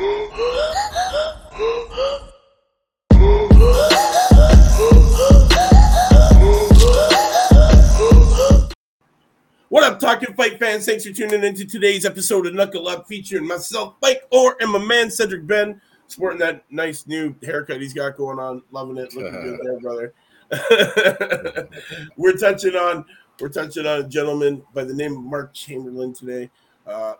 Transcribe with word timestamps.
What 0.00 0.32
up, 9.84 10.00
Talking 10.00 10.32
Fight 10.34 10.58
fans? 10.58 10.86
Thanks 10.86 11.04
for 11.04 11.12
tuning 11.12 11.44
into 11.44 11.66
today's 11.66 12.06
episode 12.06 12.46
of 12.46 12.54
Knuckle 12.54 12.88
Up 12.88 13.06
featuring 13.08 13.46
myself, 13.46 13.96
Mike 14.00 14.22
Orr, 14.30 14.56
and 14.60 14.72
my 14.72 14.78
man, 14.78 15.10
Cedric 15.10 15.46
Ben, 15.46 15.78
sporting 16.06 16.38
that 16.38 16.64
nice 16.70 17.06
new 17.06 17.34
haircut 17.42 17.82
he's 17.82 17.92
got 17.92 18.16
going 18.16 18.38
on. 18.38 18.62
Loving 18.70 18.96
it. 18.96 19.14
Looking 19.14 19.32
good 19.32 19.60
there, 19.62 19.80
brother. 19.80 20.14
we're 22.16 22.38
touching 22.38 22.74
on 22.74 23.04
we're 23.38 23.50
touching 23.50 23.86
on 23.86 24.00
a 24.00 24.08
gentleman 24.08 24.62
by 24.72 24.84
the 24.84 24.94
name 24.94 25.18
of 25.18 25.24
Mark 25.24 25.52
Chamberlain 25.52 26.14
today. 26.14 26.48
Uh, 26.86 27.16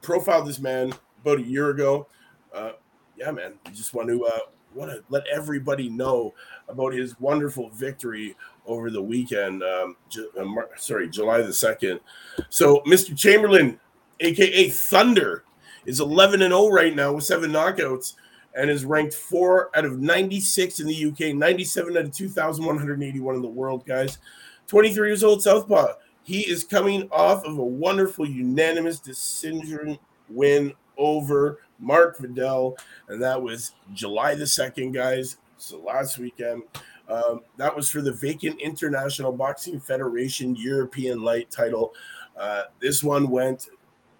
profiled 0.00 0.46
this 0.46 0.60
man 0.60 0.94
about 1.20 1.38
a 1.38 1.42
year 1.42 1.68
ago. 1.68 2.08
Uh, 2.54 2.72
yeah, 3.16 3.30
man, 3.30 3.54
I 3.66 3.70
just 3.70 3.94
want 3.94 4.08
to 4.08 4.24
uh, 4.24 4.38
want 4.74 4.90
to 4.90 5.02
let 5.08 5.26
everybody 5.26 5.88
know 5.88 6.34
about 6.68 6.92
his 6.92 7.18
wonderful 7.20 7.70
victory 7.70 8.36
over 8.66 8.90
the 8.90 9.02
weekend. 9.02 9.62
Um, 9.62 9.96
Ju- 10.08 10.30
uh, 10.38 10.44
Mar- 10.44 10.70
sorry, 10.76 11.08
July 11.08 11.42
the 11.42 11.52
second. 11.52 12.00
So, 12.48 12.82
Mr. 12.86 13.16
Chamberlain, 13.16 13.78
aka 14.20 14.70
Thunder, 14.70 15.44
is 15.86 16.00
11 16.00 16.42
and 16.42 16.52
0 16.52 16.68
right 16.68 16.94
now 16.94 17.12
with 17.12 17.24
seven 17.24 17.52
knockouts 17.52 18.14
and 18.54 18.70
is 18.70 18.84
ranked 18.84 19.14
four 19.14 19.70
out 19.76 19.84
of 19.84 20.00
96 20.00 20.80
in 20.80 20.86
the 20.86 21.06
UK, 21.06 21.34
97 21.34 21.96
out 21.96 22.04
of 22.04 22.12
2,181 22.12 23.34
in 23.34 23.42
the 23.42 23.48
world, 23.48 23.84
guys. 23.86 24.18
23 24.66 25.08
years 25.08 25.24
old, 25.24 25.42
Southpaw. 25.42 25.94
He 26.22 26.42
is 26.42 26.62
coming 26.62 27.08
off 27.10 27.44
of 27.44 27.58
a 27.58 27.64
wonderful 27.64 28.28
unanimous 28.28 29.00
decision 29.00 29.98
win 30.28 30.72
over 30.96 31.60
Mark 31.82 32.18
Vidal, 32.18 32.76
and 33.08 33.20
that 33.22 33.42
was 33.42 33.72
July 33.92 34.34
the 34.34 34.44
2nd, 34.44 34.94
guys. 34.94 35.36
So 35.58 35.80
last 35.80 36.18
weekend. 36.18 36.62
Um, 37.08 37.40
that 37.56 37.74
was 37.74 37.90
for 37.90 38.00
the 38.00 38.12
vacant 38.12 38.60
International 38.60 39.32
Boxing 39.32 39.78
Federation 39.78 40.56
European 40.56 41.22
Light 41.22 41.50
title. 41.50 41.92
Uh, 42.36 42.62
this 42.80 43.02
one 43.02 43.28
went 43.28 43.68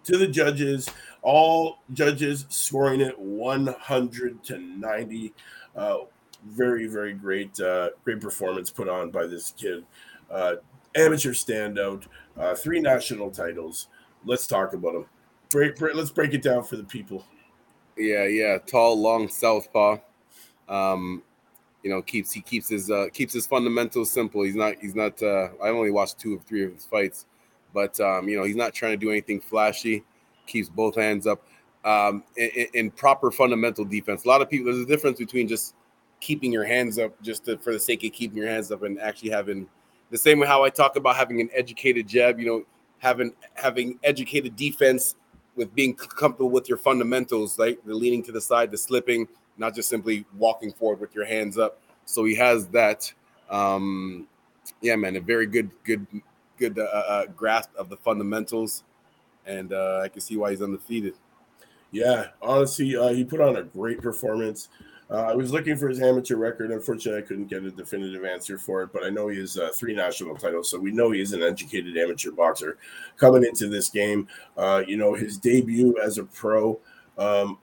to 0.04 0.18
the 0.18 0.26
judges, 0.26 0.90
all 1.22 1.78
judges 1.92 2.44
scoring 2.48 3.00
it 3.00 3.18
100 3.18 4.44
to 4.44 4.58
90. 4.58 5.32
Uh, 5.74 5.96
very, 6.46 6.86
very 6.86 7.12
great, 7.14 7.58
uh, 7.60 7.90
great 8.04 8.20
performance 8.20 8.68
put 8.70 8.88
on 8.88 9.10
by 9.10 9.26
this 9.26 9.52
kid. 9.56 9.84
Uh, 10.30 10.56
amateur 10.96 11.32
standout, 11.32 12.04
uh, 12.36 12.54
three 12.54 12.80
national 12.80 13.30
titles. 13.30 13.88
Let's 14.24 14.46
talk 14.46 14.74
about 14.74 14.94
him. 14.94 15.06
Break, 15.50 15.76
break, 15.76 15.94
let's 15.94 16.10
break 16.10 16.34
it 16.34 16.42
down 16.42 16.64
for 16.64 16.76
the 16.76 16.84
people. 16.84 17.24
Yeah, 17.96 18.24
yeah, 18.24 18.58
tall, 18.58 19.00
long 19.00 19.28
southpaw. 19.28 19.98
Um, 20.68 21.22
you 21.82 21.90
know, 21.90 22.00
keeps 22.00 22.32
he 22.32 22.40
keeps 22.40 22.68
his 22.68 22.90
uh, 22.90 23.06
keeps 23.12 23.32
his 23.32 23.46
fundamentals 23.46 24.10
simple. 24.10 24.42
He's 24.42 24.54
not 24.54 24.74
he's 24.80 24.94
not. 24.94 25.22
Uh, 25.22 25.48
I 25.62 25.68
only 25.68 25.90
watched 25.90 26.18
two 26.18 26.34
of 26.34 26.42
three 26.44 26.64
of 26.64 26.72
his 26.72 26.84
fights, 26.84 27.26
but 27.74 27.98
um, 28.00 28.28
you 28.28 28.36
know, 28.36 28.44
he's 28.44 28.56
not 28.56 28.72
trying 28.72 28.92
to 28.92 28.96
do 28.96 29.10
anything 29.10 29.40
flashy. 29.40 30.04
Keeps 30.46 30.68
both 30.68 30.94
hands 30.96 31.26
up. 31.26 31.42
Um, 31.84 32.22
in, 32.36 32.66
in 32.74 32.90
proper 32.92 33.32
fundamental 33.32 33.84
defense. 33.84 34.24
A 34.24 34.28
lot 34.28 34.40
of 34.40 34.48
people. 34.48 34.66
There's 34.66 34.84
a 34.84 34.86
difference 34.86 35.18
between 35.18 35.48
just 35.48 35.74
keeping 36.20 36.52
your 36.52 36.64
hands 36.64 36.96
up 36.96 37.20
just 37.22 37.44
to, 37.46 37.58
for 37.58 37.72
the 37.72 37.80
sake 37.80 38.04
of 38.04 38.12
keeping 38.12 38.38
your 38.38 38.46
hands 38.46 38.70
up 38.70 38.84
and 38.84 39.00
actually 39.00 39.30
having 39.30 39.66
the 40.10 40.18
same 40.18 40.38
way 40.38 40.46
how 40.46 40.62
I 40.62 40.70
talk 40.70 40.94
about 40.94 41.16
having 41.16 41.40
an 41.40 41.50
educated 41.52 42.06
jab. 42.06 42.38
You 42.38 42.46
know, 42.46 42.64
having 42.98 43.32
having 43.54 43.98
educated 44.04 44.54
defense 44.54 45.16
with 45.56 45.74
being 45.74 45.94
comfortable 45.94 46.50
with 46.50 46.68
your 46.68 46.78
fundamentals, 46.78 47.58
like 47.58 47.84
the 47.84 47.94
leaning 47.94 48.22
to 48.24 48.32
the 48.32 48.40
side, 48.40 48.70
the 48.70 48.78
slipping, 48.78 49.28
not 49.58 49.74
just 49.74 49.88
simply 49.88 50.24
walking 50.36 50.72
forward 50.72 51.00
with 51.00 51.14
your 51.14 51.24
hands 51.24 51.58
up. 51.58 51.78
So 52.04 52.24
he 52.24 52.34
has 52.36 52.66
that. 52.68 53.12
Um, 53.50 54.26
yeah, 54.80 54.96
man, 54.96 55.16
a 55.16 55.20
very 55.20 55.46
good, 55.46 55.70
good, 55.84 56.06
good 56.56 56.78
uh, 56.78 56.82
uh, 56.82 57.26
grasp 57.26 57.70
of 57.76 57.88
the 57.88 57.96
fundamentals, 57.96 58.84
and 59.46 59.72
uh, 59.72 60.00
I 60.02 60.08
can 60.08 60.20
see 60.20 60.36
why 60.36 60.50
he's 60.50 60.62
undefeated. 60.62 61.14
Yeah, 61.90 62.28
honestly, 62.40 62.96
uh, 62.96 63.08
he 63.08 63.24
put 63.24 63.40
on 63.40 63.56
a 63.56 63.62
great 63.62 64.00
performance. 64.00 64.68
Uh, 65.10 65.26
I 65.28 65.34
was 65.34 65.52
looking 65.52 65.76
for 65.76 65.88
his 65.88 66.00
amateur 66.00 66.36
record. 66.36 66.70
Unfortunately, 66.70 67.22
I 67.22 67.26
couldn't 67.26 67.48
get 67.48 67.64
a 67.64 67.70
definitive 67.70 68.24
answer 68.24 68.56
for 68.58 68.82
it, 68.82 68.92
but 68.92 69.04
I 69.04 69.10
know 69.10 69.28
he 69.28 69.38
has 69.40 69.58
uh, 69.58 69.70
three 69.74 69.94
national 69.94 70.36
titles, 70.36 70.70
so 70.70 70.78
we 70.78 70.90
know 70.90 71.10
he 71.10 71.20
is 71.20 71.32
an 71.32 71.42
educated 71.42 71.96
amateur 71.98 72.30
boxer 72.30 72.78
coming 73.16 73.44
into 73.44 73.68
this 73.68 73.90
game. 73.90 74.26
Uh, 74.56 74.82
you 74.86 74.96
know, 74.96 75.14
his 75.14 75.36
debut 75.36 75.96
as 76.02 76.16
a 76.18 76.24
pro 76.24 76.80
um, 77.18 77.58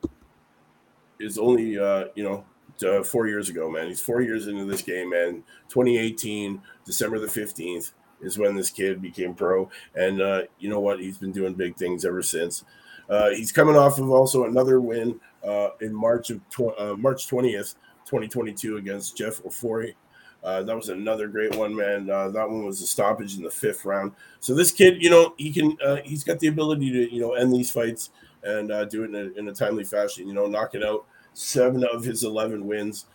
is 1.19 1.37
only 1.37 1.79
uh, 1.79 2.05
you 2.15 2.23
know 2.23 2.45
uh, 2.87 3.03
four 3.03 3.27
years 3.27 3.49
ago, 3.49 3.69
man. 3.69 3.87
He's 3.87 4.01
four 4.01 4.21
years 4.21 4.47
into 4.47 4.65
this 4.65 4.81
game, 4.81 5.09
man. 5.09 5.43
2018, 5.69 6.61
December 6.85 7.19
the 7.19 7.27
15th 7.27 7.91
is 8.21 8.37
when 8.37 8.55
this 8.55 8.69
kid 8.69 9.01
became 9.01 9.33
pro, 9.33 9.69
and 9.95 10.21
uh, 10.21 10.41
you 10.59 10.69
know 10.69 10.79
what? 10.79 10.99
He's 10.99 11.17
been 11.17 11.31
doing 11.31 11.53
big 11.53 11.75
things 11.77 12.05
ever 12.05 12.21
since. 12.21 12.63
Uh, 13.09 13.29
he's 13.29 13.51
coming 13.51 13.75
off 13.75 13.97
of 13.97 14.09
also 14.09 14.45
another 14.45 14.79
win 14.79 15.19
uh, 15.47 15.69
in 15.81 15.93
March 15.93 16.29
of 16.29 16.47
tw- 16.49 16.79
uh, 16.79 16.95
March 16.97 17.27
20th, 17.27 17.75
2022 18.05 18.77
against 18.77 19.17
Jeff 19.17 19.41
Ofori. 19.43 19.93
Uh, 20.43 20.63
that 20.63 20.75
was 20.75 20.89
another 20.89 21.27
great 21.27 21.55
one, 21.55 21.75
man. 21.75 22.09
Uh, 22.09 22.29
that 22.29 22.47
one 22.47 22.65
was 22.65 22.81
a 22.81 22.87
stoppage 22.87 23.35
in 23.35 23.43
the 23.43 23.49
fifth 23.49 23.83
round. 23.83 24.13
So 24.39 24.55
this 24.55 24.71
kid, 24.71 25.01
you 25.01 25.09
know, 25.09 25.33
he 25.37 25.51
can, 25.51 25.77
he's 26.05 26.23
got 26.23 26.39
the 26.39 26.47
ability 26.47 26.91
to, 26.91 27.13
you 27.13 27.19
know, 27.19 27.33
end 27.33 27.51
these 27.51 27.71
fights 27.71 28.11
and 28.43 28.69
do 28.89 29.03
it 29.03 29.09
in 29.09 29.15
a, 29.15 29.39
in 29.39 29.47
a 29.49 29.53
timely 29.53 29.83
fashion. 29.83 30.27
You 30.27 30.33
know, 30.33 30.45
knocking 30.45 30.83
out 30.83 31.05
seven 31.33 31.83
of 31.83 32.03
his 32.03 32.23
11 32.23 32.65
wins. 32.65 33.05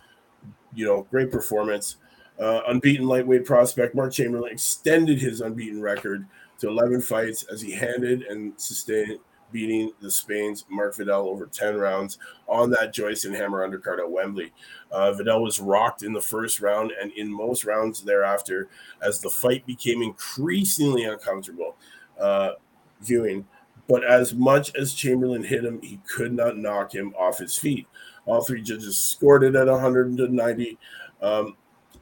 You 0.75 0.85
know, 0.85 1.07
great 1.09 1.31
performance. 1.31 1.97
Uh, 2.37 2.61
unbeaten 2.67 3.07
lightweight 3.07 3.45
prospect 3.45 3.95
Mark 3.95 4.11
Chamberlain 4.11 4.51
extended 4.51 5.19
his 5.19 5.39
unbeaten 5.39 5.81
record 5.81 6.25
to 6.59 6.67
11 6.67 7.01
fights 7.01 7.43
as 7.43 7.61
he 7.61 7.71
handed 7.71 8.23
and 8.23 8.53
sustained 8.57 9.19
beating 9.51 9.91
the 10.01 10.11
Spain's 10.11 10.65
Mark 10.69 10.95
Vidal 10.95 11.27
over 11.27 11.45
10 11.45 11.77
rounds 11.77 12.17
on 12.47 12.69
that 12.71 12.93
Joyce 12.93 13.25
and 13.25 13.35
Hammer 13.35 13.67
undercard 13.67 13.99
at 13.99 14.09
Wembley. 14.09 14.53
Uh, 14.91 15.13
Vidal 15.13 15.43
was 15.43 15.59
rocked 15.59 16.03
in 16.03 16.13
the 16.13 16.21
first 16.21 16.59
round 16.59 16.91
and 16.99 17.11
in 17.13 17.31
most 17.31 17.65
rounds 17.65 18.01
thereafter 18.01 18.67
as 19.01 19.19
the 19.19 19.29
fight 19.29 19.65
became 19.65 20.01
increasingly 20.01 21.05
uncomfortable 21.05 21.75
uh, 22.19 22.51
viewing. 23.01 23.47
But 23.87 24.03
as 24.03 24.33
much 24.33 24.75
as 24.75 24.93
Chamberlain 24.93 25.43
hit 25.43 25.63
him, 25.63 25.81
he 25.81 25.99
could 26.07 26.33
not 26.33 26.57
knock 26.57 26.93
him 26.93 27.13
off 27.17 27.37
his 27.37 27.57
feet. 27.57 27.87
All 28.25 28.43
three 28.43 28.61
judges 28.61 28.97
scored 28.97 29.43
it 29.43 29.55
at 29.55 29.67
190. 29.67 30.79
Um, 31.21 31.55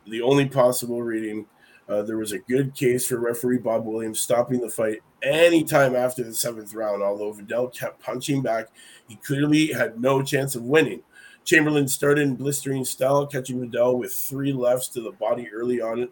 the 0.08 0.22
only 0.22 0.48
possible 0.48 1.02
reading 1.02 1.46
uh, 1.89 2.01
there 2.01 2.17
was 2.17 2.31
a 2.31 2.39
good 2.39 2.73
case 2.73 3.07
for 3.07 3.17
referee 3.17 3.57
Bob 3.57 3.85
Williams 3.85 4.21
stopping 4.21 4.61
the 4.61 4.69
fight 4.69 4.99
anytime 5.21 5.95
after 5.95 6.23
the 6.23 6.33
seventh 6.33 6.73
round. 6.73 7.03
Although 7.03 7.33
Vidal 7.33 7.67
kept 7.67 8.01
punching 8.01 8.41
back, 8.41 8.67
he 9.07 9.16
clearly 9.17 9.67
had 9.67 9.99
no 9.99 10.21
chance 10.21 10.55
of 10.55 10.63
winning. 10.63 11.01
Chamberlain 11.44 11.88
started 11.88 12.21
in 12.21 12.35
blistering 12.35 12.85
style, 12.85 13.27
catching 13.27 13.59
Vidal 13.59 13.97
with 13.97 14.13
three 14.13 14.53
lefts 14.53 14.88
to 14.89 15.01
the 15.01 15.11
body 15.11 15.49
early 15.53 15.81
on, 15.81 16.07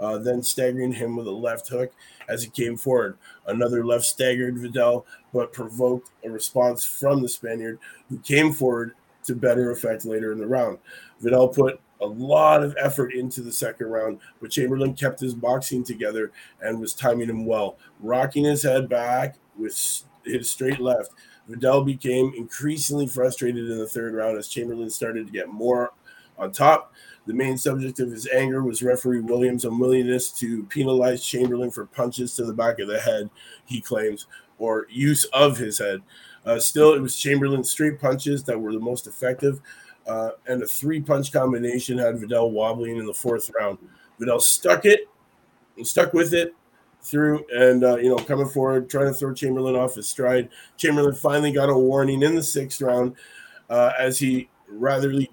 uh, 0.00 0.18
then 0.18 0.42
staggering 0.42 0.92
him 0.92 1.14
with 1.14 1.28
a 1.28 1.30
left 1.30 1.68
hook 1.68 1.92
as 2.28 2.42
he 2.42 2.50
came 2.50 2.76
forward. 2.76 3.16
Another 3.46 3.84
left 3.84 4.04
staggered 4.04 4.58
Vidal, 4.58 5.06
but 5.32 5.52
provoked 5.52 6.10
a 6.24 6.30
response 6.30 6.84
from 6.84 7.22
the 7.22 7.28
Spaniard, 7.28 7.78
who 8.08 8.18
came 8.18 8.52
forward 8.52 8.94
to 9.24 9.36
better 9.36 9.70
effect 9.70 10.04
later 10.04 10.32
in 10.32 10.38
the 10.38 10.46
round. 10.46 10.78
Vidal 11.20 11.48
put 11.48 11.80
a 12.00 12.06
lot 12.06 12.62
of 12.62 12.76
effort 12.78 13.12
into 13.14 13.40
the 13.40 13.52
second 13.52 13.86
round, 13.86 14.18
but 14.40 14.50
Chamberlain 14.50 14.94
kept 14.94 15.20
his 15.20 15.34
boxing 15.34 15.82
together 15.84 16.32
and 16.60 16.80
was 16.80 16.92
timing 16.92 17.28
him 17.28 17.46
well, 17.46 17.78
rocking 18.00 18.44
his 18.44 18.62
head 18.62 18.88
back 18.88 19.36
with 19.58 20.02
his 20.24 20.50
straight 20.50 20.80
left. 20.80 21.12
Vidal 21.48 21.84
became 21.84 22.32
increasingly 22.36 23.06
frustrated 23.06 23.70
in 23.70 23.78
the 23.78 23.86
third 23.86 24.14
round 24.14 24.36
as 24.36 24.48
Chamberlain 24.48 24.90
started 24.90 25.26
to 25.26 25.32
get 25.32 25.48
more 25.48 25.92
on 26.38 26.52
top. 26.52 26.92
The 27.26 27.34
main 27.34 27.58
subject 27.58 27.98
of 28.00 28.10
his 28.10 28.28
anger 28.28 28.62
was 28.62 28.82
referee 28.82 29.20
Williams' 29.20 29.64
unwillingness 29.64 30.30
to 30.38 30.64
penalize 30.64 31.24
Chamberlain 31.24 31.70
for 31.70 31.86
punches 31.86 32.36
to 32.36 32.44
the 32.44 32.52
back 32.52 32.78
of 32.78 32.88
the 32.88 33.00
head, 33.00 33.30
he 33.64 33.80
claims, 33.80 34.26
or 34.58 34.86
use 34.90 35.24
of 35.26 35.58
his 35.58 35.78
head. 35.78 36.02
Uh, 36.44 36.60
still, 36.60 36.94
it 36.94 37.00
was 37.00 37.16
Chamberlain's 37.16 37.70
straight 37.70 38.00
punches 38.00 38.44
that 38.44 38.60
were 38.60 38.72
the 38.72 38.78
most 38.78 39.08
effective 39.08 39.60
uh, 40.06 40.30
and 40.46 40.62
a 40.62 40.66
three 40.66 41.00
punch 41.00 41.32
combination 41.32 41.98
had 41.98 42.18
Vidal 42.18 42.50
wobbling 42.50 42.96
in 42.96 43.06
the 43.06 43.14
fourth 43.14 43.50
round. 43.58 43.78
Vidal 44.18 44.40
stuck 44.40 44.84
it 44.84 45.08
and 45.76 45.86
stuck 45.86 46.12
with 46.12 46.32
it 46.32 46.54
through 47.02 47.44
and 47.54 47.84
uh, 47.84 47.96
you 47.96 48.08
know 48.08 48.16
coming 48.16 48.48
forward 48.48 48.90
trying 48.90 49.06
to 49.06 49.14
throw 49.14 49.32
chamberlain 49.32 49.76
off 49.76 49.94
his 49.94 50.08
stride. 50.08 50.48
Chamberlain 50.76 51.14
finally 51.14 51.52
got 51.52 51.68
a 51.68 51.78
warning 51.78 52.22
in 52.22 52.34
the 52.34 52.42
sixth 52.42 52.80
round 52.80 53.14
uh, 53.70 53.92
as 53.98 54.18
he 54.18 54.48
ratherly 54.72 55.28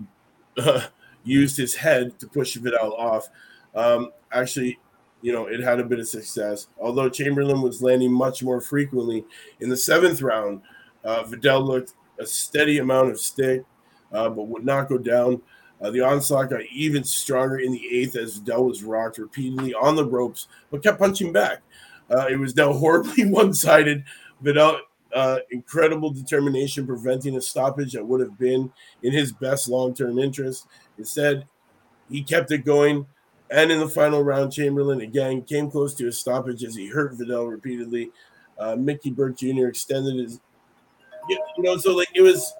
uh, 0.58 0.82
used 1.24 1.58
his 1.58 1.76
head 1.76 2.18
to 2.20 2.28
push 2.28 2.56
vidal 2.56 2.94
off. 2.96 3.30
Um, 3.76 4.12
actually 4.32 4.80
you 5.22 5.32
know 5.32 5.46
it 5.46 5.62
had 5.62 5.80
a 5.80 5.86
bit 5.86 6.00
of 6.00 6.08
success. 6.08 6.68
Although 6.80 7.10
chamberlain 7.10 7.62
was 7.62 7.82
landing 7.82 8.12
much 8.12 8.44
more 8.44 8.62
frequently 8.62 9.26
in 9.60 9.70
the 9.70 9.78
seventh 9.78 10.22
round 10.22 10.62
uh, 11.04 11.24
vidal 11.24 11.64
looked 11.64 11.94
a 12.20 12.26
steady 12.26 12.78
amount 12.78 13.10
of 13.10 13.20
stick, 13.20 13.64
uh, 14.14 14.30
but 14.30 14.48
would 14.48 14.66
not 14.66 14.90
go 14.90 14.98
down. 14.98 15.42
Uh, 15.82 15.92
the 15.92 16.02
onslaught 16.02 16.50
got 16.50 16.62
even 16.72 17.04
stronger 17.04 17.60
in 17.60 17.72
the 17.72 17.88
eighth 17.92 18.16
as 18.16 18.38
Vidal 18.38 18.66
was 18.66 18.84
rocked 18.84 19.18
repeatedly 19.18 19.74
on 19.74 19.96
the 19.96 20.06
ropes, 20.06 20.48
but 20.72 20.84
kept 20.84 21.00
punching 21.00 21.34
back. 21.34 21.62
Uh, 22.10 22.28
it 22.30 22.38
was 22.38 22.56
now 22.56 22.72
horribly 22.72 23.26
one 23.30 23.54
sided. 23.54 24.04
Vidal, 24.42 24.80
uh, 25.14 25.40
incredible 25.52 26.10
determination 26.10 26.88
preventing 26.88 27.36
a 27.36 27.42
stoppage 27.42 27.94
that 27.94 28.06
would 28.06 28.22
have 28.22 28.38
been 28.38 28.72
in 29.04 29.12
his 29.12 29.32
best 29.32 29.68
long 29.68 29.94
term 29.94 30.20
interest. 30.20 30.68
Instead, 30.98 31.46
he 32.10 32.24
kept 32.24 32.52
it 32.52 32.60
going. 32.60 33.06
And 33.52 33.72
in 33.72 33.80
the 33.80 33.90
final 33.90 34.24
round, 34.24 34.52
Chamberlain 34.52 35.02
again 35.02 35.44
came 35.44 35.70
close 35.70 35.94
to 35.96 36.08
a 36.08 36.12
stoppage 36.12 36.64
as 36.64 36.76
he 36.76 36.88
hurt 36.88 37.14
Vidal 37.14 37.48
repeatedly. 37.48 38.12
Uh, 38.58 38.76
Mickey 38.76 39.12
Burke 39.12 39.38
Jr. 39.38 39.68
extended 39.68 40.16
his, 40.16 40.40
you 41.30 41.40
know, 41.60 41.78
so 41.78 41.96
like 41.96 42.10
it 42.16 42.22
was 42.22 42.54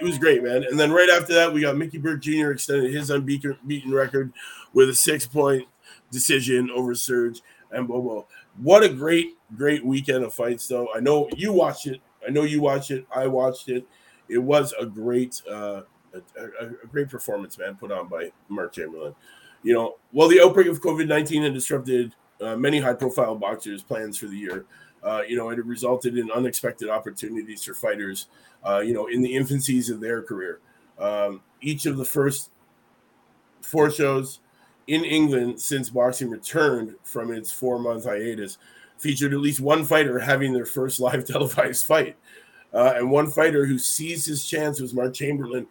it 0.00 0.04
was 0.04 0.18
great, 0.18 0.42
man. 0.42 0.64
And 0.64 0.78
then 0.78 0.92
right 0.92 1.08
after 1.10 1.34
that, 1.34 1.52
we 1.52 1.62
got 1.62 1.76
Mickey 1.76 1.98
Burke 1.98 2.20
Jr. 2.20 2.50
extended 2.50 2.92
his 2.92 3.10
unbeaten 3.10 3.92
record 3.92 4.32
with 4.72 4.88
a 4.88 4.94
six 4.94 5.26
point 5.26 5.66
decision 6.10 6.70
over 6.70 6.94
Serge 6.94 7.40
and 7.70 7.88
Bobo. 7.88 8.26
What 8.62 8.82
a 8.82 8.88
great, 8.88 9.36
great 9.56 9.84
weekend 9.84 10.24
of 10.24 10.34
fights, 10.34 10.66
though. 10.66 10.88
I 10.94 11.00
know 11.00 11.28
you 11.36 11.52
watched 11.52 11.86
it. 11.86 12.00
I 12.26 12.30
know 12.30 12.42
you 12.42 12.60
watched 12.60 12.90
it. 12.90 13.06
I 13.14 13.26
watched 13.26 13.68
it. 13.68 13.86
It 14.28 14.38
was 14.38 14.74
a 14.80 14.86
great, 14.86 15.40
uh, 15.50 15.82
a, 16.14 16.42
a, 16.42 16.66
a 16.82 16.86
great 16.90 17.08
performance, 17.08 17.58
man, 17.58 17.76
put 17.76 17.92
on 17.92 18.08
by 18.08 18.32
Mark 18.48 18.72
Chamberlain. 18.72 19.14
You 19.62 19.74
know, 19.74 19.96
while 20.12 20.28
the 20.28 20.40
outbreak 20.40 20.66
of 20.68 20.80
COVID 20.80 21.06
19 21.06 21.42
had 21.42 21.54
disrupted 21.54 22.14
uh, 22.40 22.56
many 22.56 22.80
high 22.80 22.94
profile 22.94 23.34
boxers' 23.34 23.82
plans 23.82 24.18
for 24.18 24.26
the 24.26 24.36
year, 24.36 24.64
uh, 25.06 25.22
you 25.26 25.36
know, 25.36 25.50
it 25.50 25.64
resulted 25.64 26.18
in 26.18 26.30
unexpected 26.32 26.88
opportunities 26.88 27.62
for 27.62 27.74
fighters, 27.74 28.26
uh, 28.66 28.80
you 28.80 28.92
know, 28.92 29.06
in 29.06 29.22
the 29.22 29.32
infancies 29.32 29.90
of 29.90 30.00
their 30.00 30.20
career. 30.20 30.58
Um, 30.98 31.42
each 31.60 31.86
of 31.86 31.96
the 31.96 32.04
first 32.04 32.50
four 33.62 33.90
shows 33.90 34.40
in 34.88 35.04
England 35.04 35.60
since 35.60 35.90
boxing 35.90 36.28
returned 36.28 36.96
from 37.04 37.32
its 37.32 37.52
four 37.52 37.78
month 37.78 38.04
hiatus 38.04 38.58
featured 38.98 39.32
at 39.32 39.40
least 39.40 39.60
one 39.60 39.84
fighter 39.84 40.18
having 40.18 40.52
their 40.52 40.66
first 40.66 40.98
live 40.98 41.24
televised 41.26 41.86
fight. 41.86 42.16
Uh, 42.74 42.94
and 42.96 43.10
one 43.10 43.30
fighter 43.30 43.64
who 43.64 43.78
seized 43.78 44.26
his 44.26 44.44
chance 44.44 44.80
was 44.80 44.92
Mark 44.92 45.14
Chamberlain 45.14 45.66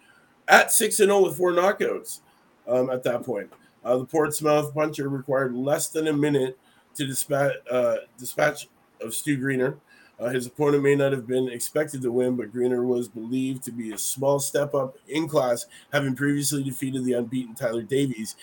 at 0.48 0.72
6 0.72 1.00
and 1.02 1.10
0 1.10 1.24
with 1.26 1.38
four 1.38 1.52
knockouts 1.52 2.22
um, 2.68 2.90
at 2.90 3.04
that 3.04 3.24
point. 3.24 3.52
Uh, 3.84 3.98
the 3.98 4.06
Portsmouth 4.06 4.74
puncher 4.74 5.10
required 5.10 5.54
less 5.54 5.90
than 5.90 6.08
a 6.08 6.14
minute 6.14 6.58
to 6.96 7.06
dispatch, 7.06 7.54
uh, 7.70 7.98
dispatch 8.18 8.68
of 9.02 9.14
Stu 9.14 9.38
Greener. 9.38 9.78
Uh, 10.20 10.30
his 10.30 10.48
opponent 10.48 10.82
may 10.82 10.96
not 10.96 11.12
have 11.12 11.28
been 11.28 11.50
expected 11.50 12.02
to 12.02 12.12
win, 12.12 12.36
but 12.38 12.52
Greener 12.52 12.86
was 12.86 13.10
believed 13.10 13.64
to 13.64 13.72
be 13.72 13.92
a 13.92 13.98
small 13.98 14.40
step 14.40 14.74
up 14.74 14.98
in 15.08 15.28
class, 15.28 15.66
having 15.92 16.16
previously 16.16 16.64
defeated 16.64 17.04
the 17.04 17.14
unbeaten 17.14 17.54
Tyler 17.54 17.82
Davies 17.82 18.36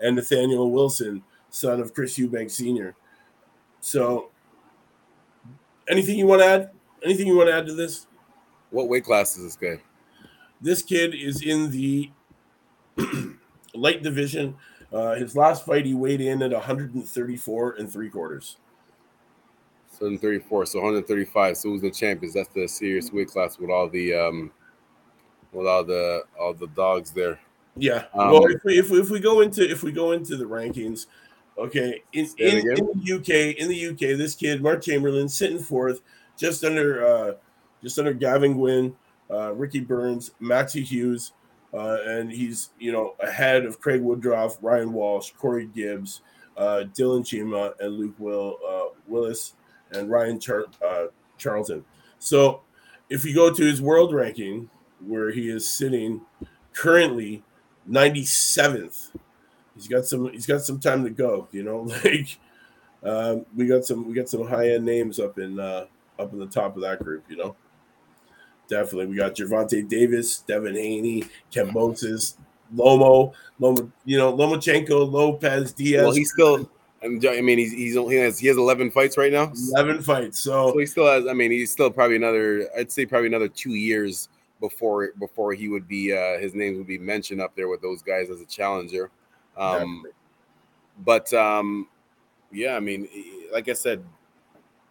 and 0.00 0.16
Nathaniel 0.16 0.70
Wilson, 0.70 1.22
son 1.50 1.80
of 1.80 1.94
Chris 1.94 2.18
Eubank 2.18 2.50
Sr. 2.50 2.96
So, 3.80 4.30
anything 5.88 6.18
you 6.18 6.26
want 6.26 6.42
to 6.42 6.46
add? 6.46 6.70
Anything 7.04 7.28
you 7.28 7.36
want 7.36 7.48
to 7.48 7.54
add 7.54 7.66
to 7.66 7.74
this? 7.74 8.06
What 8.70 8.88
weight 8.88 9.04
class 9.04 9.36
is 9.36 9.44
this 9.44 9.56
guy? 9.56 9.82
This 10.60 10.82
kid 10.82 11.14
is 11.14 11.42
in 11.42 11.70
the 11.70 12.10
light 13.74 14.02
division. 14.02 14.56
Uh, 14.92 15.14
his 15.14 15.36
last 15.36 15.64
fight, 15.64 15.86
he 15.86 15.94
weighed 15.94 16.20
in 16.20 16.42
at 16.42 16.50
134 16.50 17.74
and 17.78 17.90
three 17.90 18.10
quarters. 18.10 18.56
134, 20.00 20.66
so 20.66 20.78
135. 20.78 21.56
So 21.56 21.68
who's 21.68 21.82
the 21.82 21.90
champions? 21.90 22.34
That's 22.34 22.48
the 22.48 22.66
serious 22.66 23.12
weight 23.12 23.28
class 23.28 23.58
with 23.58 23.70
all 23.70 23.88
the 23.88 24.14
um 24.14 24.50
with 25.52 25.66
all 25.66 25.84
the 25.84 26.22
all 26.38 26.54
the 26.54 26.68
dogs 26.68 27.10
there. 27.10 27.38
Yeah. 27.76 28.04
Um, 28.14 28.30
well, 28.30 28.46
if 28.46 28.62
we, 28.64 28.78
if 28.78 28.90
we 28.90 29.00
if 29.00 29.10
we 29.10 29.20
go 29.20 29.40
into 29.40 29.68
if 29.68 29.82
we 29.82 29.92
go 29.92 30.12
into 30.12 30.36
the 30.36 30.44
rankings, 30.44 31.06
okay, 31.58 32.02
in, 32.12 32.26
in, 32.38 32.58
in, 32.58 32.86
the 32.94 33.14
UK, 33.14 33.58
in 33.58 33.68
the 33.68 33.88
UK, 33.88 34.18
this 34.18 34.34
kid 34.34 34.62
Mark 34.62 34.82
Chamberlain 34.82 35.28
sitting 35.28 35.58
fourth, 35.58 36.00
just 36.36 36.64
under 36.64 37.06
uh 37.06 37.32
just 37.82 37.98
under 37.98 38.12
Gavin 38.12 38.54
Gwynn, 38.54 38.94
uh, 39.30 39.52
Ricky 39.52 39.80
Burns, 39.80 40.32
Maxie 40.40 40.82
Hughes, 40.82 41.32
uh, 41.72 41.98
and 42.06 42.30
he's 42.30 42.70
you 42.78 42.92
know 42.92 43.14
ahead 43.20 43.64
of 43.64 43.80
Craig 43.80 44.02
Woodroffe, 44.02 44.58
Ryan 44.60 44.92
Walsh, 44.92 45.32
Corey 45.38 45.66
Gibbs, 45.66 46.22
uh, 46.56 46.84
Dylan 46.94 47.22
Chima, 47.22 47.72
and 47.80 47.94
Luke 47.94 48.14
Will 48.18 48.58
uh, 48.68 48.94
Willis 49.06 49.54
and 49.92 50.10
Ryan 50.10 50.38
Char- 50.38 50.66
uh, 50.86 51.06
Charlton. 51.38 51.84
So 52.18 52.62
if 53.08 53.24
you 53.24 53.34
go 53.34 53.52
to 53.52 53.64
his 53.64 53.80
world 53.82 54.14
ranking, 54.14 54.70
where 55.06 55.30
he 55.30 55.48
is 55.48 55.68
sitting 55.68 56.20
currently 56.72 57.42
97th, 57.88 59.10
he's 59.74 59.88
got 59.88 60.04
some 60.04 60.30
he's 60.30 60.46
got 60.46 60.62
some 60.62 60.78
time 60.78 61.04
to 61.04 61.10
go. 61.10 61.48
You 61.52 61.62
know, 61.62 61.80
like 62.04 62.38
um, 63.02 63.46
we 63.56 63.66
got 63.66 63.84
some 63.84 64.06
we 64.06 64.14
got 64.14 64.28
some 64.28 64.46
high 64.46 64.70
end 64.70 64.84
names 64.84 65.18
up 65.18 65.38
in 65.38 65.58
uh, 65.58 65.86
up 66.18 66.32
in 66.32 66.38
the 66.38 66.46
top 66.46 66.76
of 66.76 66.82
that 66.82 67.02
group. 67.02 67.24
You 67.28 67.36
know, 67.36 67.56
definitely 68.68 69.06
we 69.06 69.16
got 69.16 69.34
Gervonta 69.34 69.86
Davis, 69.88 70.38
Devin 70.40 70.74
Haney, 70.74 71.24
Ken 71.50 71.72
Moses, 71.72 72.36
Lomo, 72.74 73.32
Lomo, 73.60 73.90
you 74.04 74.18
know, 74.18 74.32
Lomachenko, 74.32 75.10
Lopez, 75.10 75.72
Diaz. 75.72 76.04
Well, 76.04 76.12
he's 76.12 76.32
still 76.32 76.70
I 77.02 77.08
mean, 77.08 77.58
he's 77.58 77.72
he's 77.72 77.96
only 77.96 78.16
has 78.16 78.38
he 78.38 78.46
has 78.48 78.58
eleven 78.58 78.90
fights 78.90 79.16
right 79.16 79.32
now. 79.32 79.52
Eleven 79.72 80.02
fights. 80.02 80.40
So, 80.40 80.72
so 80.72 80.78
he 80.78 80.86
still 80.86 81.06
has. 81.06 81.26
I 81.26 81.32
mean, 81.32 81.50
he's 81.50 81.70
still 81.70 81.90
probably 81.90 82.16
another. 82.16 82.68
I'd 82.76 82.92
say 82.92 83.06
probably 83.06 83.28
another 83.28 83.48
two 83.48 83.74
years 83.74 84.28
before 84.60 85.12
before 85.18 85.54
he 85.54 85.68
would 85.68 85.88
be 85.88 86.12
uh, 86.12 86.38
his 86.38 86.54
name 86.54 86.76
would 86.76 86.86
be 86.86 86.98
mentioned 86.98 87.40
up 87.40 87.56
there 87.56 87.68
with 87.68 87.80
those 87.80 88.02
guys 88.02 88.28
as 88.28 88.40
a 88.42 88.46
challenger. 88.46 89.10
Um, 89.56 90.04
but 91.04 91.32
um, 91.32 91.88
yeah, 92.52 92.76
I 92.76 92.80
mean, 92.80 93.08
like 93.52 93.68
I 93.68 93.72
said, 93.72 94.04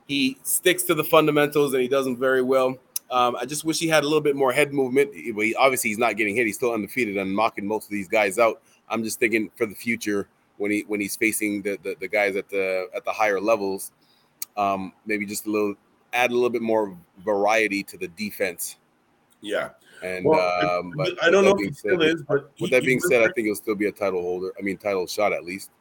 he 0.07 0.37
sticks 0.43 0.83
to 0.83 0.95
the 0.95 1.03
fundamentals 1.03 1.73
and 1.73 1.81
he 1.81 1.87
does 1.87 2.05
them 2.05 2.17
very 2.17 2.41
well. 2.41 2.77
Um, 3.11 3.35
I 3.35 3.45
just 3.45 3.63
wish 3.63 3.79
he 3.79 3.87
had 3.87 4.03
a 4.03 4.07
little 4.07 4.21
bit 4.21 4.35
more 4.35 4.51
head 4.51 4.73
movement. 4.73 5.13
He, 5.13 5.55
obviously, 5.55 5.89
he's 5.89 5.97
not 5.97 6.15
getting 6.17 6.35
hit. 6.35 6.45
He's 6.45 6.55
still 6.55 6.73
undefeated 6.73 7.17
and 7.17 7.35
knocking 7.35 7.65
most 7.65 7.85
of 7.85 7.91
these 7.91 8.07
guys 8.07 8.37
out. 8.37 8.61
I'm 8.87 9.03
just 9.03 9.19
thinking 9.19 9.49
for 9.55 9.65
the 9.65 9.75
future 9.75 10.27
when 10.59 10.71
he 10.71 10.83
when 10.87 10.99
he's 10.99 11.15
facing 11.15 11.63
the 11.63 11.79
the, 11.81 11.95
the 11.99 12.07
guys 12.07 12.35
at 12.35 12.47
the 12.49 12.87
at 12.95 13.03
the 13.03 13.11
higher 13.11 13.41
levels. 13.41 13.91
Um, 14.55 14.93
maybe 15.05 15.25
just 15.25 15.47
a 15.47 15.49
little 15.49 15.75
add 16.13 16.31
a 16.31 16.33
little 16.33 16.49
bit 16.49 16.61
more 16.61 16.95
variety 17.23 17.83
to 17.83 17.97
the 17.97 18.07
defense. 18.09 18.77
Yeah. 19.41 19.69
And 20.03 20.25
well, 20.25 20.79
um, 20.79 20.93
but 20.95 21.21
I 21.23 21.29
don't 21.29 21.43
know 21.43 21.55
if 21.57 21.59
he 21.59 21.73
still 21.73 22.01
is, 22.01 22.23
but 22.23 22.51
with 22.59 22.71
that 22.71 22.83
being 22.83 22.99
said, 23.01 23.21
I 23.21 23.31
think 23.33 23.47
he'll 23.47 23.55
still 23.55 23.75
be 23.75 23.87
a 23.87 23.91
title 23.91 24.21
holder. 24.21 24.53
I 24.57 24.61
mean, 24.61 24.77
title 24.77 25.07
shot 25.07 25.33
at 25.33 25.43
least. 25.43 25.71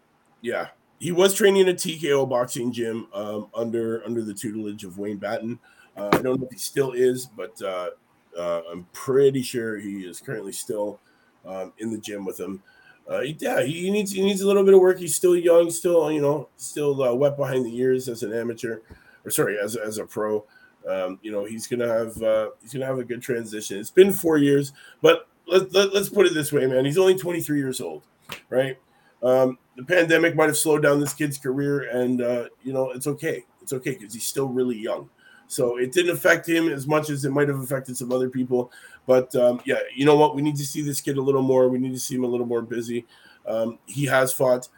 Yeah, 0.40 0.68
he 0.99 1.12
was 1.12 1.35
training 1.35 1.68
at 1.68 1.76
TKO 1.76 2.28
boxing 2.28 2.73
gym 2.73 3.06
um, 3.14 3.49
under 3.54 4.04
under 4.04 4.23
the 4.23 4.35
tutelage 4.35 4.82
of 4.82 4.99
Wayne 4.99 5.18
Batten. 5.18 5.61
Uh, 5.97 6.08
I 6.12 6.20
don't 6.20 6.40
know 6.40 6.47
if 6.47 6.52
he 6.52 6.58
still 6.58 6.92
is, 6.92 7.26
but 7.26 7.61
uh, 7.62 7.90
uh, 8.37 8.62
I'm 8.70 8.88
pretty 8.92 9.42
sure 9.42 9.78
he 9.78 10.00
is 10.00 10.20
currently 10.20 10.52
still 10.52 10.99
um, 11.47 11.73
in 11.78 11.92
the 11.92 11.99
gym 11.99 12.25
with 12.25 12.40
him 12.40 12.61
uh, 13.10 13.20
yeah, 13.20 13.62
he 13.62 13.90
needs 13.90 14.12
he 14.12 14.22
needs 14.22 14.42
a 14.42 14.46
little 14.46 14.64
bit 14.64 14.74
of 14.74 14.80
work. 14.80 14.98
He's 14.98 15.14
still 15.14 15.36
young, 15.36 15.70
still 15.70 16.10
you 16.12 16.20
know, 16.20 16.48
still 16.56 17.02
uh, 17.02 17.14
wet 17.14 17.36
behind 17.36 17.64
the 17.64 17.76
ears 17.76 18.08
as 18.08 18.22
an 18.22 18.32
amateur, 18.32 18.80
or 19.24 19.30
sorry, 19.30 19.58
as 19.58 19.76
as 19.76 19.98
a 19.98 20.04
pro. 20.04 20.44
Um, 20.86 21.18
you 21.22 21.32
know, 21.32 21.44
he's 21.44 21.66
gonna 21.66 21.88
have 21.88 22.22
uh, 22.22 22.50
he's 22.60 22.72
gonna 22.72 22.86
have 22.86 22.98
a 22.98 23.04
good 23.04 23.22
transition. 23.22 23.78
It's 23.78 23.90
been 23.90 24.12
four 24.12 24.36
years, 24.36 24.72
but 25.00 25.28
let, 25.46 25.72
let, 25.72 25.92
us 25.94 26.08
put 26.08 26.26
it 26.26 26.34
this 26.34 26.52
way, 26.52 26.66
man. 26.66 26.84
He's 26.84 26.98
only 26.98 27.16
23 27.16 27.58
years 27.58 27.80
old, 27.80 28.02
right? 28.50 28.78
Um, 29.22 29.58
the 29.76 29.84
pandemic 29.84 30.36
might 30.36 30.46
have 30.46 30.56
slowed 30.56 30.82
down 30.82 31.00
this 31.00 31.14
kid's 31.14 31.38
career, 31.38 31.88
and 31.90 32.20
uh, 32.20 32.48
you 32.62 32.72
know, 32.72 32.90
it's 32.90 33.06
okay. 33.06 33.44
It's 33.62 33.72
okay 33.72 33.92
because 33.92 34.12
he's 34.12 34.26
still 34.26 34.48
really 34.48 34.76
young. 34.76 35.08
So 35.48 35.78
it 35.78 35.92
didn't 35.92 36.12
affect 36.12 36.46
him 36.46 36.68
as 36.68 36.86
much 36.86 37.10
as 37.10 37.24
it 37.24 37.30
might 37.30 37.48
have 37.48 37.58
affected 37.58 37.96
some 37.96 38.12
other 38.12 38.28
people. 38.28 38.70
But 39.06 39.34
um, 39.34 39.60
yeah, 39.64 39.78
you 39.94 40.04
know 40.04 40.16
what? 40.16 40.36
We 40.36 40.42
need 40.42 40.56
to 40.56 40.66
see 40.66 40.82
this 40.82 41.00
kid 41.00 41.16
a 41.16 41.22
little 41.22 41.42
more. 41.42 41.68
We 41.68 41.78
need 41.78 41.94
to 41.94 41.98
see 41.98 42.14
him 42.14 42.24
a 42.24 42.28
little 42.28 42.46
more 42.46 42.62
busy. 42.62 43.06
Um, 43.46 43.78
he 43.86 44.04
has 44.04 44.32
fought 44.32 44.68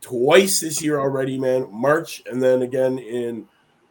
twice 0.00 0.60
this 0.60 0.82
year 0.82 0.98
already, 0.98 1.38
man. 1.38 1.68
March 1.70 2.22
and 2.30 2.42
then 2.42 2.62
again 2.62 2.98
in 2.98 3.46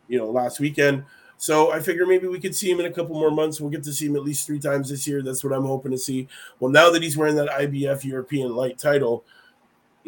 you 0.07 0.17
know 0.17 0.29
last 0.29 0.59
weekend. 0.59 1.03
So 1.37 1.71
I 1.71 1.79
figure 1.79 2.07
maybe 2.07 2.27
we 2.27 2.39
could 2.39 2.55
see 2.55 2.71
him 2.71 2.79
in 2.79 2.87
a 2.87 2.91
couple 2.91 3.13
more 3.13 3.29
months. 3.29 3.61
We'll 3.61 3.69
get 3.69 3.83
to 3.83 3.93
see 3.93 4.07
him 4.07 4.15
at 4.15 4.23
least 4.23 4.47
three 4.47 4.59
times 4.59 4.89
this 4.89 5.07
year. 5.07 5.21
That's 5.21 5.43
what 5.43 5.53
I'm 5.53 5.65
hoping 5.65 5.91
to 5.91 5.97
see. 5.97 6.27
Well, 6.59 6.71
now 6.71 6.89
that 6.89 7.03
he's 7.03 7.15
wearing 7.15 7.35
that 7.35 7.49
IBF 7.49 8.03
European 8.03 8.55
light 8.55 8.79
title, 8.79 9.23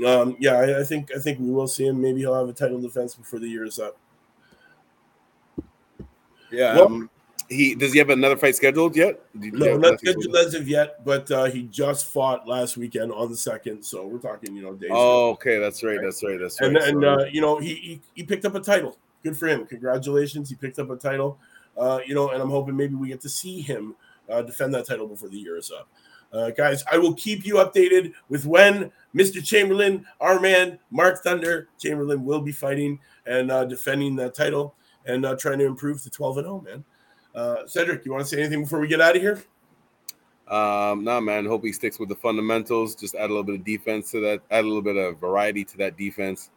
um, 0.07 0.35
yeah, 0.39 0.53
I, 0.53 0.79
I 0.79 0.83
think 0.83 1.11
I 1.15 1.19
think 1.19 1.39
we 1.39 1.51
will 1.51 1.67
see 1.67 1.85
him. 1.85 2.01
Maybe 2.01 2.21
he'll 2.21 2.33
have 2.33 2.49
a 2.49 2.53
title 2.53 2.81
defense 2.81 3.13
before 3.13 3.37
the 3.37 3.47
year 3.47 3.65
is 3.65 3.77
up. 3.77 3.95
Yeah. 6.51 6.75
Well, 6.75 6.86
um, 6.88 7.10
he 7.50 7.74
does 7.74 7.94
he 7.94 8.00
have 8.00 8.10
another 8.10 8.38
fight 8.38 8.56
scheduled 8.56 8.96
yet? 8.96 9.20
No, 9.34 9.75
not 9.75 10.00
scheduled 10.00 10.36
as 10.36 10.53
of 10.53 10.68
yet, 10.68 11.03
but 11.03 11.29
uh, 11.32 11.46
he 11.46 11.63
just 11.63 12.06
fought 12.06 12.48
last 12.48 12.77
weekend 12.77 13.12
on 13.12 13.29
the 13.29 13.38
second. 13.38 13.82
So 13.84 14.06
we're 14.06 14.20
talking, 14.20 14.56
you 14.56 14.62
know, 14.62 14.74
days. 14.74 14.91
Oh, 14.94 15.32
okay, 15.32 15.58
that's 15.58 15.84
right, 15.84 16.00
that's 16.01 16.24
right, 16.24 16.39
that's 16.39 16.62
right. 16.62 16.68
And, 16.70 16.77
and 16.77 17.03
uh, 17.03 17.25
you 17.32 17.41
know, 17.41 17.58
he, 17.58 17.74
he, 17.75 18.01
he 18.13 18.24
picked 18.24 18.46
up 18.46 18.56
a 18.56 18.60
title. 18.60 18.98
Good 19.24 19.36
for 19.36 19.48
him. 19.48 19.65
Congratulations, 19.65 20.50
he 20.50 20.56
picked 20.56 20.77
up 20.77 20.91
a 20.91 20.96
title. 20.96 21.39
Uh, 21.75 22.00
you 22.06 22.13
know, 22.13 22.29
and 22.29 22.41
I'm 22.41 22.50
hoping 22.50 22.77
maybe 22.77 22.96
we 22.96 23.08
get 23.08 23.22
to 23.22 23.29
see 23.29 23.62
him 23.62 23.96
uh, 24.29 24.44
defend 24.44 24.74
that 24.75 24.86
title 24.86 25.08
before 25.08 25.29
the 25.29 25.38
year 25.38 25.58
is 25.58 25.72
up. 25.72 25.88
Uh, 26.32 26.51
guys, 26.51 26.84
I 26.91 26.98
will 27.00 27.15
keep 27.15 27.46
you 27.46 27.56
updated 27.56 28.13
with 28.27 28.46
when 28.46 28.91
Mr. 29.15 29.44
Chamberlain, 29.44 30.06
our 30.22 30.39
man, 30.39 30.77
Mark 30.91 31.24
Thunder 31.24 31.70
Chamberlain, 31.79 32.24
will 32.24 32.41
be 32.41 32.51
fighting 32.51 33.00
and 33.25 33.50
uh, 33.50 33.65
defending 33.65 34.15
that 34.18 34.36
title 34.36 34.75
and 35.09 35.25
uh, 35.25 35.35
trying 35.35 35.59
to 35.59 35.65
improve 35.65 36.01
to 36.03 36.09
12 36.09 36.37
and 36.37 36.45
0, 36.45 36.61
man. 36.61 36.83
Uh, 37.35 37.67
Cedric, 37.67 38.05
you 38.05 38.11
want 38.11 38.23
to 38.23 38.29
say 38.29 38.39
anything 38.39 38.63
before 38.63 38.79
we 38.79 38.87
get 38.87 39.01
out 39.01 39.15
of 39.15 39.21
here? 39.21 39.41
Um, 40.47 41.03
nah, 41.03 41.19
man. 41.19 41.45
Hope 41.45 41.63
he 41.63 41.71
sticks 41.71 41.99
with 41.99 42.09
the 42.09 42.15
fundamentals. 42.15 42.95
Just 42.95 43.15
add 43.15 43.25
a 43.25 43.33
little 43.33 43.43
bit 43.43 43.55
of 43.55 43.63
defense 43.63 44.11
to 44.11 44.19
that. 44.21 44.41
Add 44.49 44.63
a 44.63 44.67
little 44.67 44.81
bit 44.81 44.95
of 44.95 45.19
variety 45.19 45.63
to 45.65 45.77
that 45.77 45.97
defense. 45.97 46.49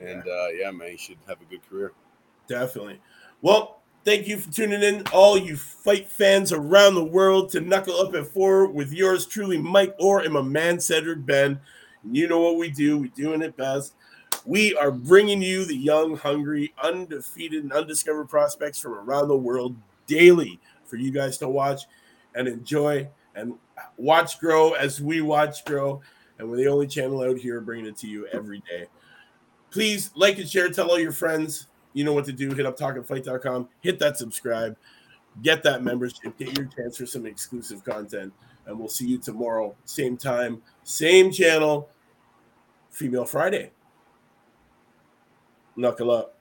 And 0.00 0.22
yeah, 0.26 0.32
uh, 0.32 0.48
yeah 0.48 0.70
man, 0.70 0.92
he 0.92 0.96
should 0.96 1.18
have 1.28 1.40
a 1.40 1.44
good 1.44 1.68
career. 1.68 1.92
Definitely. 2.48 3.00
Well, 3.42 3.80
thank 4.04 4.26
you 4.26 4.38
for 4.38 4.50
tuning 4.50 4.82
in, 4.82 5.02
all 5.12 5.36
you 5.38 5.56
fight 5.56 6.08
fans 6.08 6.52
around 6.52 6.94
the 6.94 7.04
world, 7.04 7.50
to 7.50 7.60
Knuckle 7.60 8.00
Up 8.00 8.14
at 8.14 8.26
Four 8.26 8.66
with 8.68 8.92
yours 8.92 9.26
truly, 9.26 9.58
Mike 9.58 9.94
Orr 9.98 10.20
and 10.20 10.32
my 10.32 10.42
man 10.42 10.80
Cedric 10.80 11.24
Ben. 11.24 11.60
You 12.10 12.28
know 12.28 12.40
what 12.40 12.56
we 12.56 12.70
do. 12.70 12.98
We're 12.98 13.10
doing 13.14 13.42
it 13.42 13.56
best. 13.56 13.94
We 14.46 14.76
are 14.76 14.90
bringing 14.90 15.40
you 15.40 15.64
the 15.64 15.76
young, 15.76 16.16
hungry, 16.16 16.74
undefeated, 16.82 17.62
and 17.62 17.72
undiscovered 17.72 18.28
prospects 18.28 18.78
from 18.78 18.92
around 18.92 19.28
the 19.28 19.36
world 19.36 19.74
daily 20.06 20.60
for 20.84 20.96
you 20.96 21.10
guys 21.10 21.38
to 21.38 21.48
watch 21.48 21.82
and 22.34 22.46
enjoy 22.46 23.08
and 23.34 23.54
watch 23.96 24.38
grow 24.38 24.72
as 24.72 25.00
we 25.00 25.22
watch 25.22 25.64
grow. 25.64 26.02
And 26.38 26.50
we're 26.50 26.58
the 26.58 26.66
only 26.66 26.86
channel 26.86 27.22
out 27.22 27.38
here 27.38 27.60
bringing 27.60 27.86
it 27.86 27.96
to 27.98 28.06
you 28.06 28.26
every 28.32 28.62
day. 28.68 28.86
Please 29.70 30.10
like 30.14 30.38
and 30.38 30.48
share, 30.48 30.68
tell 30.68 30.90
all 30.90 30.98
your 30.98 31.12
friends. 31.12 31.68
You 31.94 32.04
know 32.04 32.12
what 32.12 32.24
to 32.26 32.32
do. 32.32 32.52
Hit 32.52 32.66
up 32.66 32.78
talkandfight.com, 32.78 33.68
hit 33.80 33.98
that 34.00 34.18
subscribe, 34.18 34.76
get 35.42 35.62
that 35.62 35.82
membership, 35.82 36.36
get 36.36 36.56
your 36.58 36.66
chance 36.66 36.96
for 36.96 37.06
some 37.06 37.24
exclusive 37.24 37.84
content. 37.84 38.32
And 38.66 38.78
we'll 38.78 38.88
see 38.88 39.06
you 39.06 39.18
tomorrow, 39.18 39.74
same 39.84 40.16
time, 40.16 40.62
same 40.82 41.30
channel, 41.30 41.88
Female 42.90 43.24
Friday. 43.24 43.70
Knuckle 45.76 46.10
up. 46.10 46.33